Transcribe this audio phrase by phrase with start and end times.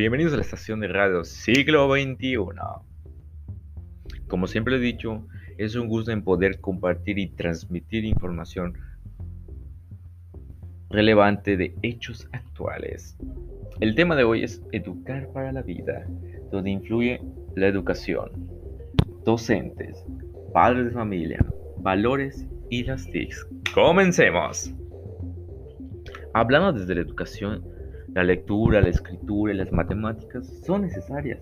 [0.00, 2.38] Bienvenidos a la estación de radio Siglo XXI.
[4.28, 5.26] Como siempre he dicho,
[5.58, 8.78] es un gusto en poder compartir y transmitir información
[10.88, 13.14] relevante de hechos actuales.
[13.80, 16.06] El tema de hoy es educar para la vida,
[16.50, 17.20] donde influye
[17.54, 18.30] la educación,
[19.26, 20.02] docentes,
[20.54, 21.44] padres de familia,
[21.76, 23.46] valores y las TICs.
[23.74, 24.72] Comencemos.
[26.32, 27.79] Hablando desde la educación,
[28.14, 31.40] la lectura, la escritura y las matemáticas son necesarias,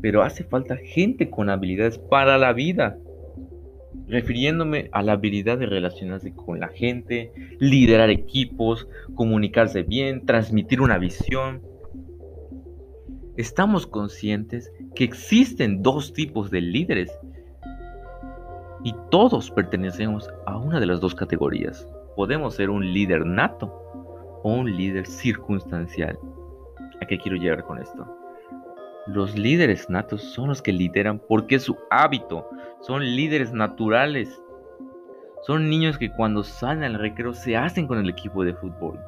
[0.00, 2.98] pero hace falta gente con habilidades para la vida.
[4.08, 10.98] Refiriéndome a la habilidad de relacionarse con la gente, liderar equipos, comunicarse bien, transmitir una
[10.98, 11.62] visión.
[13.36, 17.10] Estamos conscientes que existen dos tipos de líderes
[18.84, 21.88] y todos pertenecemos a una de las dos categorías.
[22.14, 24.05] Podemos ser un líder nato
[24.54, 26.18] un líder circunstancial.
[27.00, 28.06] ¿A qué quiero llegar con esto?
[29.08, 32.48] Los líderes natos son los que lideran porque es su hábito,
[32.80, 34.40] son líderes naturales.
[35.42, 38.98] Son niños que cuando salen al recreo se hacen con el equipo de fútbol.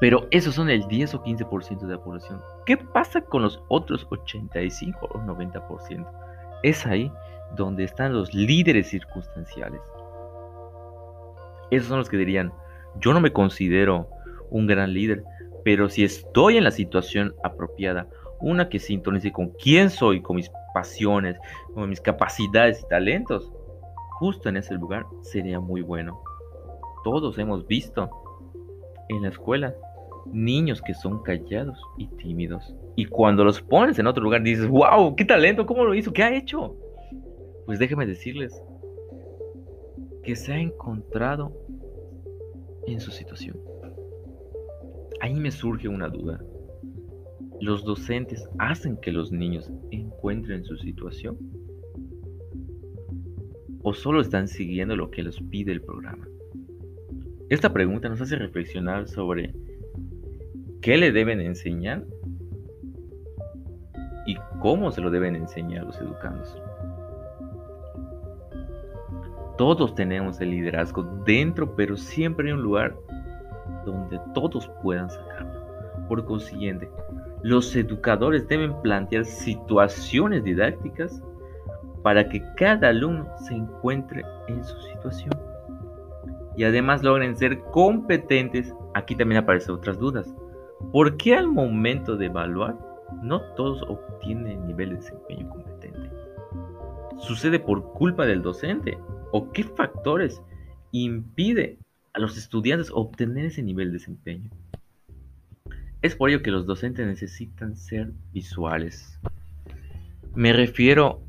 [0.00, 2.40] Pero esos son el 10 o 15% de la población.
[2.66, 6.06] ¿Qué pasa con los otros 85 o 90%?
[6.62, 7.10] Es ahí
[7.56, 9.80] donde están los líderes circunstanciales.
[11.70, 12.52] Esos son los que dirían,
[13.00, 14.08] yo no me considero
[14.50, 15.24] un gran líder,
[15.64, 18.06] pero si estoy en la situación apropiada,
[18.40, 21.36] una que sintonice con quién soy, con mis pasiones,
[21.74, 23.50] con mis capacidades y talentos,
[24.18, 26.20] justo en ese lugar sería muy bueno.
[27.04, 28.10] Todos hemos visto
[29.08, 29.74] en la escuela
[30.26, 32.74] niños que son callados y tímidos.
[32.96, 36.12] Y cuando los pones en otro lugar dices, wow, qué talento, ¿cómo lo hizo?
[36.12, 36.76] ¿Qué ha hecho?
[37.66, 38.60] Pues déjenme decirles
[40.22, 41.52] que se ha encontrado
[42.86, 43.58] en su situación.
[45.20, 46.42] Ahí me surge una duda.
[47.60, 51.38] ¿Los docentes hacen que los niños encuentren su situación?
[53.82, 56.26] ¿O solo están siguiendo lo que les pide el programa?
[57.50, 59.54] Esta pregunta nos hace reflexionar sobre
[60.80, 62.04] qué le deben enseñar
[64.26, 66.56] y cómo se lo deben enseñar los educandos.
[69.62, 72.96] Todos tenemos el liderazgo dentro, pero siempre hay un lugar
[73.86, 75.62] donde todos puedan sacarlo.
[76.08, 76.90] Por consiguiente,
[77.44, 81.22] los educadores deben plantear situaciones didácticas
[82.02, 85.32] para que cada alumno se encuentre en su situación.
[86.56, 88.74] Y además logren ser competentes.
[88.94, 90.34] Aquí también aparecen otras dudas.
[90.90, 92.76] ¿Por qué al momento de evaluar
[93.22, 96.10] no todos obtienen el nivel de desempeño competente?
[97.18, 98.98] ¿Sucede por culpa del docente?
[99.32, 100.40] O qué factores
[100.92, 101.78] impide
[102.12, 104.50] a los estudiantes obtener ese nivel de desempeño.
[106.02, 109.18] Es por ello que los docentes necesitan ser visuales.
[110.34, 111.22] Me refiero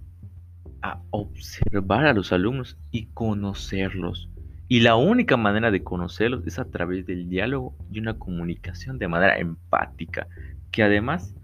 [0.82, 4.30] a observar a los alumnos y conocerlos.
[4.68, 9.08] Y la única manera de conocerlos es a través del diálogo y una comunicación de
[9.08, 10.28] manera empática,
[10.72, 11.36] que además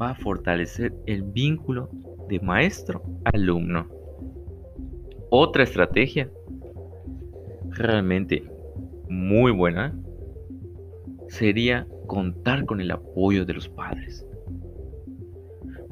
[0.00, 1.90] va a fortalecer el vínculo
[2.28, 3.95] de maestro-alumno.
[5.30, 6.30] Otra estrategia
[7.70, 8.44] realmente
[9.08, 9.94] muy buena
[11.28, 14.24] sería contar con el apoyo de los padres,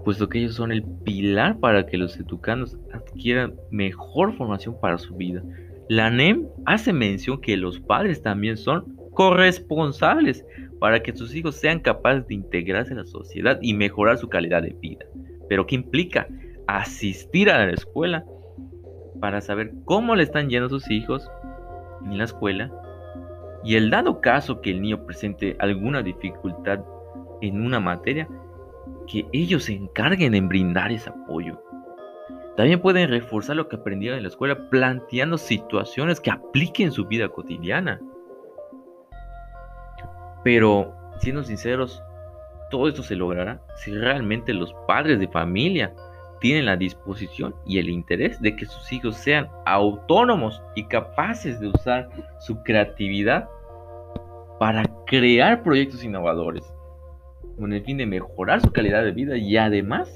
[0.04, 5.16] puesto que ellos son el pilar para que los educandos adquieran mejor formación para su
[5.16, 5.42] vida.
[5.88, 10.44] La NEM hace mención que los padres también son corresponsables
[10.78, 14.62] para que sus hijos sean capaces de integrarse en la sociedad y mejorar su calidad
[14.62, 15.04] de vida.
[15.48, 16.28] Pero ¿qué implica?
[16.66, 18.24] Asistir a la escuela
[19.24, 21.30] para saber cómo le están yendo sus hijos
[22.04, 22.70] en la escuela
[23.64, 26.80] y el dado caso que el niño presente alguna dificultad
[27.40, 28.28] en una materia,
[29.10, 31.58] que ellos se encarguen en brindar ese apoyo.
[32.58, 37.06] También pueden reforzar lo que aprendieron en la escuela planteando situaciones que apliquen en su
[37.06, 38.02] vida cotidiana.
[40.42, 42.02] Pero, siendo sinceros,
[42.70, 45.94] todo esto se logrará si realmente los padres de familia
[46.44, 51.68] tienen la disposición y el interés de que sus hijos sean autónomos y capaces de
[51.68, 52.10] usar
[52.40, 53.48] su creatividad
[54.60, 56.62] para crear proyectos innovadores
[57.56, 60.14] con el fin de mejorar su calidad de vida y además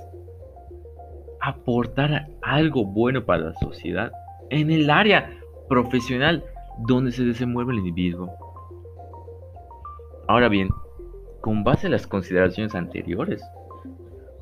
[1.40, 4.12] aportar algo bueno para la sociedad
[4.50, 5.30] en el área
[5.66, 6.44] profesional
[6.86, 8.30] donde se desenvuelve el individuo.
[10.28, 10.68] Ahora bien,
[11.40, 13.42] con base en las consideraciones anteriores,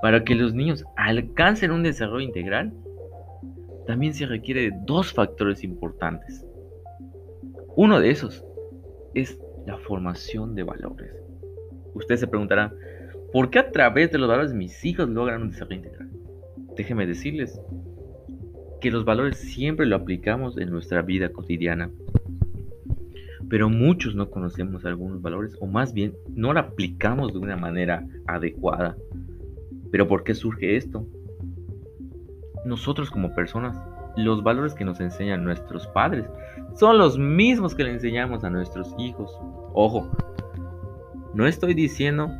[0.01, 2.73] para que los niños alcancen un desarrollo integral,
[3.87, 6.45] también se requiere de dos factores importantes.
[7.77, 8.45] Uno de esos
[9.15, 11.13] es la formación de valores.
[11.95, 12.73] Usted se preguntará,
[13.37, 16.11] ¿Por qué a través de los valores mis hijos logran un desarrollo integral?
[16.77, 17.61] Déjenme decirles
[18.81, 21.91] que los valores siempre lo aplicamos en nuestra vida cotidiana.
[23.51, 28.07] Pero muchos no conocemos algunos valores o más bien no lo aplicamos de una manera
[28.27, 28.97] adecuada.
[29.91, 31.07] ¿Pero por qué surge esto?
[32.65, 33.81] Nosotros como personas,
[34.17, 36.27] los valores que nos enseñan nuestros padres
[36.75, 39.39] son los mismos que le enseñamos a nuestros hijos.
[39.73, 40.11] Ojo,
[41.35, 42.31] no estoy diciendo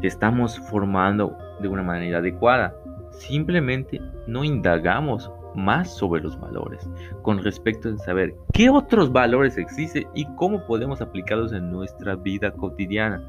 [0.00, 2.74] que estamos formando de una manera adecuada.
[3.12, 6.88] Simplemente no indagamos más sobre los valores
[7.22, 12.52] con respecto a saber qué otros valores existen y cómo podemos aplicarlos en nuestra vida
[12.52, 13.24] cotidiana.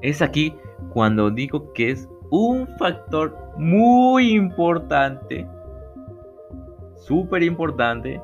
[0.00, 0.54] Es aquí
[0.90, 5.46] cuando digo que es un factor muy importante,
[6.96, 8.20] súper importante,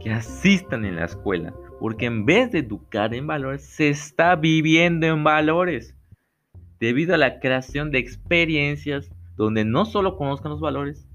[0.00, 1.54] que asistan en la escuela.
[1.78, 5.96] Porque en vez de educar en valores, se está viviendo en valores.
[6.78, 11.08] Debido a la creación de experiencias donde no solo conozcan los valores,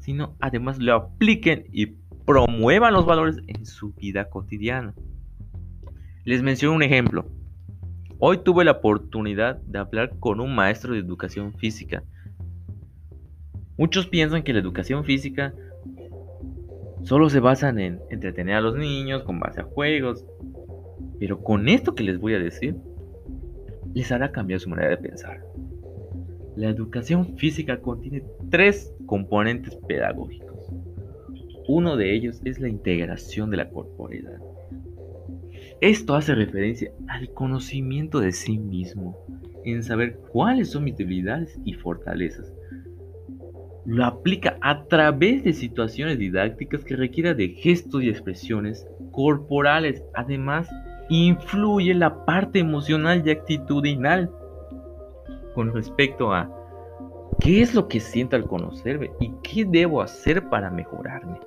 [0.00, 1.86] sino además lo apliquen y
[2.24, 4.94] promuevan los valores en su vida cotidiana.
[6.24, 7.26] Les menciono un ejemplo.
[8.18, 12.02] Hoy tuve la oportunidad de hablar con un maestro de educación física.
[13.76, 15.52] Muchos piensan que la educación física
[17.02, 20.24] solo se basan en entretener a los niños con base a juegos.
[21.20, 22.76] Pero con esto que les voy a decir,
[23.92, 25.44] les hará cambiar su manera de pensar.
[26.56, 30.72] La educación física contiene tres componentes pedagógicos.
[31.68, 34.38] Uno de ellos es la integración de la corporalidad.
[35.80, 39.18] Esto hace referencia al conocimiento de sí mismo,
[39.64, 42.52] en saber cuáles son mis debilidades y fortalezas,
[43.84, 50.02] lo aplica a través de situaciones didácticas que requieran de gestos y expresiones corporales.
[50.14, 50.68] Además,
[51.08, 54.30] influye la parte emocional y actitudinal
[55.54, 56.50] con respecto a
[57.38, 61.38] qué es lo que siento al conocerme y qué debo hacer para mejorarme.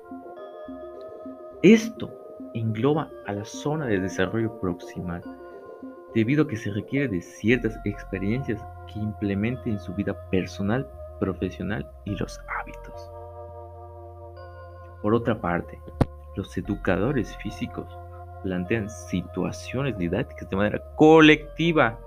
[1.62, 2.19] Esto
[2.54, 5.22] engloba a la zona de desarrollo proximal,
[6.14, 8.60] debido a que se requiere de ciertas experiencias
[8.92, 10.88] que implemente en su vida personal
[11.20, 13.10] profesional y los hábitos.
[15.02, 15.78] Por otra parte,
[16.34, 17.86] los educadores físicos
[18.42, 21.98] plantean situaciones didácticas de manera colectiva.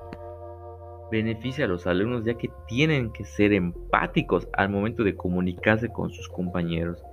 [1.12, 6.10] Beneficia a los alumnos ya que tienen que ser empáticos al momento de comunicarse con
[6.10, 7.04] sus compañeros.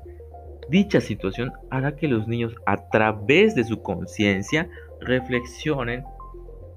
[0.70, 4.70] Dicha situación hará que los niños a través de su conciencia
[5.00, 6.05] reflexionen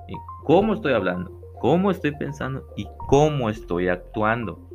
[0.07, 4.67] en cómo estoy hablando, cómo estoy pensando y cómo estoy actuando.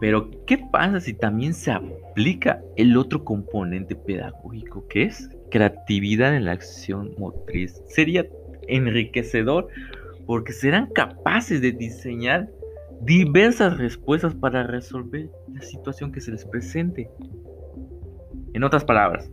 [0.00, 6.46] Pero, ¿qué pasa si también se aplica el otro componente pedagógico, que es creatividad en
[6.46, 7.82] la acción motriz?
[7.88, 8.26] Sería
[8.68, 9.68] enriquecedor
[10.24, 12.48] porque serán capaces de diseñar
[13.04, 17.10] diversas respuestas para resolver la situación que se les presente.
[18.54, 19.30] En otras palabras,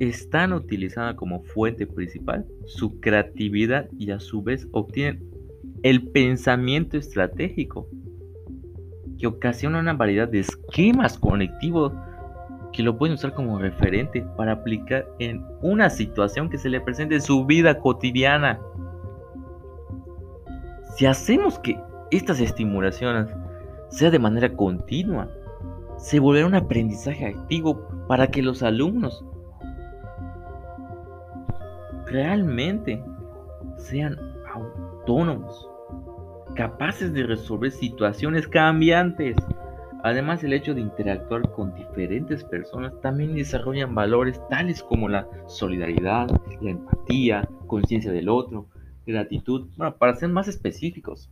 [0.00, 5.22] están utilizando como fuente principal su creatividad y a su vez obtienen
[5.82, 7.88] el pensamiento estratégico
[9.18, 11.92] que ocasiona una variedad de esquemas conectivos
[12.72, 17.14] que lo pueden usar como referente para aplicar en una situación que se le presente
[17.14, 18.60] en su vida cotidiana.
[20.96, 21.78] Si hacemos que
[22.16, 23.28] estas estimulaciones
[23.88, 25.28] sea de manera continua,
[25.96, 29.24] se volverá un aprendizaje activo para que los alumnos
[32.06, 33.02] realmente
[33.76, 34.18] sean
[34.52, 35.68] autónomos
[36.54, 39.36] capaces de resolver situaciones cambiantes.
[40.02, 46.28] Además, el hecho de interactuar con diferentes personas también desarrollan valores tales como la solidaridad,
[46.60, 48.66] la empatía, conciencia del otro,
[49.06, 49.68] gratitud.
[49.76, 51.30] Bueno, para ser más específicos,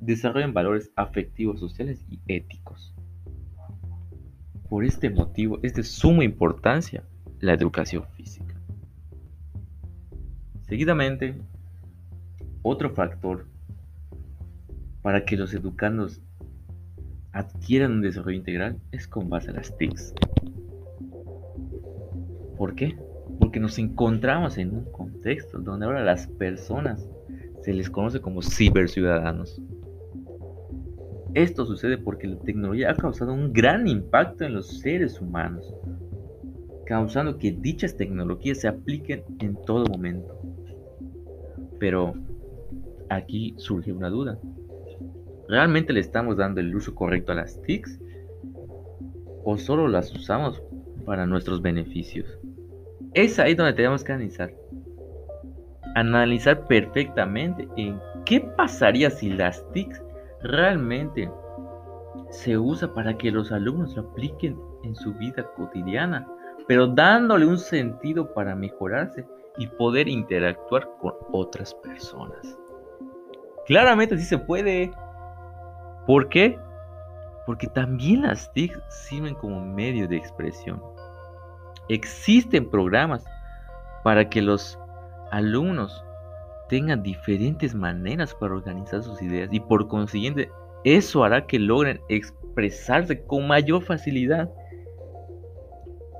[0.00, 2.94] desarrollan valores afectivos, sociales y éticos.
[4.68, 7.04] Por este motivo es de suma importancia
[7.40, 8.54] la educación física.
[10.62, 11.40] Seguidamente,
[12.62, 13.46] otro factor
[15.02, 16.20] para que los educandos
[17.32, 20.12] adquieran un desarrollo integral es con base a las TICs.
[22.56, 22.98] ¿Por qué?
[23.38, 27.08] Porque nos encontramos en un contexto donde ahora las personas
[27.62, 29.62] se les conoce como ciberciudadanos.
[31.34, 35.74] Esto sucede porque la tecnología ha causado un gran impacto en los seres humanos,
[36.86, 40.40] causando que dichas tecnologías se apliquen en todo momento.
[41.78, 42.14] Pero
[43.10, 44.38] aquí surge una duda.
[45.48, 48.00] ¿Realmente le estamos dando el uso correcto a las TICs?
[49.44, 50.62] ¿O solo las usamos
[51.04, 52.38] para nuestros beneficios?
[53.14, 54.52] Es ahí donde tenemos que analizar.
[55.94, 60.02] analizar perfectamente en qué pasaría si las TICs
[60.42, 61.30] realmente
[62.30, 66.26] se usa para que los alumnos lo apliquen en su vida cotidiana,
[66.66, 69.26] pero dándole un sentido para mejorarse
[69.56, 72.58] y poder interactuar con otras personas.
[73.66, 74.92] Claramente sí se puede.
[76.06, 76.58] ¿Por qué?
[77.44, 80.82] Porque también las TIC sirven como medio de expresión.
[81.88, 83.24] Existen programas
[84.04, 84.78] para que los
[85.30, 86.04] alumnos
[86.68, 90.50] tengan diferentes maneras para organizar sus ideas y por consiguiente
[90.84, 94.50] eso hará que logren expresarse con mayor facilidad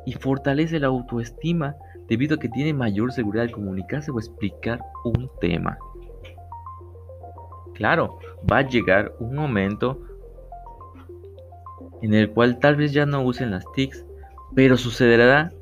[0.07, 1.77] y fortalece la autoestima
[2.09, 5.77] debido a que tiene mayor seguridad al comunicarse o explicar un tema.
[7.75, 8.19] Claro,
[8.51, 10.01] va a llegar un momento
[12.03, 14.05] en el cual tal vez ya no usen las TICs,
[14.55, 15.53] pero sucederá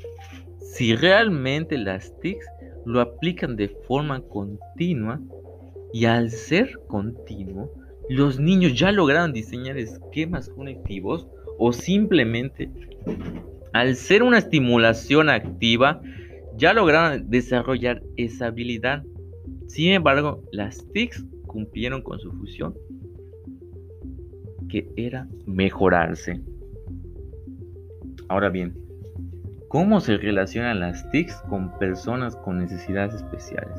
[0.61, 2.47] si realmente las TICs
[2.87, 5.21] lo aplican de forma continua
[5.93, 7.71] y al ser continuo,
[8.09, 11.27] los niños ya lograron diseñar esquemas conectivos
[11.59, 12.71] o simplemente
[13.73, 16.01] al ser una estimulación activa
[16.57, 19.03] ya lograron desarrollar esa habilidad.
[19.67, 22.75] Sin embargo, las TICs cumplieron con su función,
[24.69, 26.41] que era mejorarse.
[28.29, 28.75] Ahora bien,
[29.69, 33.79] ¿cómo se relacionan las TICs con personas con necesidades especiales?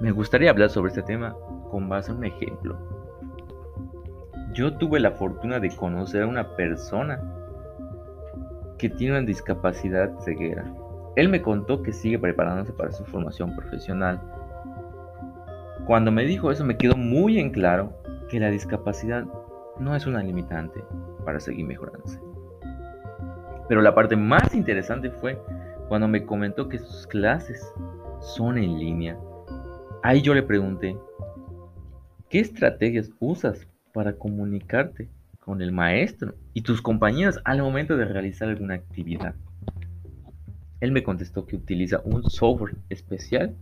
[0.00, 1.34] Me gustaría hablar sobre este tema
[1.70, 2.78] con base en un ejemplo.
[4.54, 7.20] Yo tuve la fortuna de conocer a una persona
[8.78, 10.64] que tiene una discapacidad ceguera.
[11.16, 14.20] Él me contó que sigue preparándose para su formación profesional.
[15.86, 17.92] Cuando me dijo eso me quedó muy en claro
[18.28, 19.24] que la discapacidad
[19.80, 20.84] no es una limitante
[21.24, 22.20] para seguir mejorándose.
[23.68, 25.38] Pero la parte más interesante fue
[25.88, 27.72] cuando me comentó que sus clases
[28.20, 29.18] son en línea.
[30.02, 30.96] Ahí yo le pregunté,
[32.28, 35.08] ¿qué estrategias usas para comunicarte
[35.40, 39.34] con el maestro y tus compañeros al momento de realizar alguna actividad?
[40.80, 43.56] Él me contestó que utiliza un software especial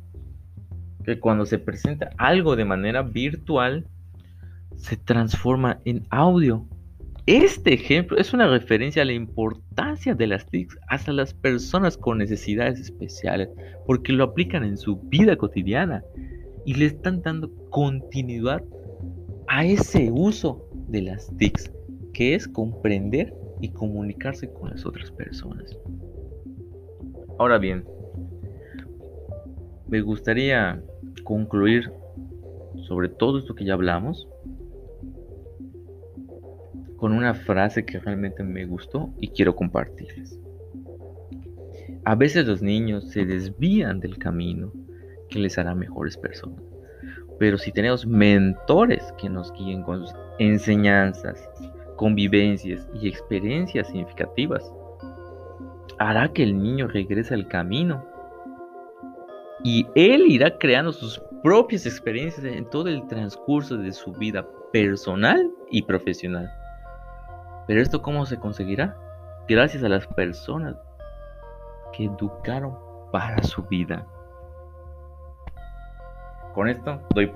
[1.05, 3.87] que cuando se presenta algo de manera virtual
[4.77, 6.67] se transforma en audio.
[7.27, 12.19] Este ejemplo es una referencia a la importancia de las TICs hasta las personas con
[12.19, 13.49] necesidades especiales,
[13.85, 16.05] porque lo aplican en su vida cotidiana
[16.65, 18.63] y le están dando continuidad
[19.49, 21.73] a ese uso de las TICs,
[22.13, 25.77] que es comprender y comunicarse con las otras personas.
[27.41, 27.85] Ahora bien,
[29.89, 30.81] me gustaría
[31.25, 31.91] concluir
[32.87, 34.29] sobre todo esto que ya hablamos
[36.97, 40.39] con una frase que realmente me gustó y quiero compartirles.
[42.05, 44.73] A veces los niños se desvían del camino
[45.29, 46.63] que les hará mejores personas.
[47.39, 51.49] Pero si tenemos mentores que nos guíen con sus enseñanzas,
[51.97, 54.63] convivencias y experiencias significativas,
[55.99, 58.05] hará que el niño regrese al camino
[59.65, 65.51] y él irá creando sus propias experiencias en todo el transcurso de su vida personal
[65.71, 66.51] y profesional.
[67.67, 68.95] Pero esto cómo se conseguirá?
[69.49, 70.77] Gracias a las personas
[71.93, 72.77] que educaron
[73.13, 74.07] para su vida.
[76.55, 77.31] Con esto doy,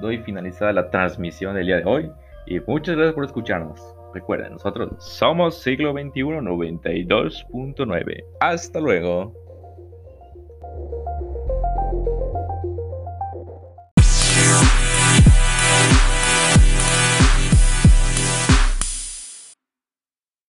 [0.00, 2.10] doy finalizada la transmisión del día de hoy
[2.46, 3.94] y muchas gracias por escucharnos.
[4.12, 8.24] Recuerden, nosotros somos siglo XXI 92.9.
[8.40, 9.43] Hasta luego.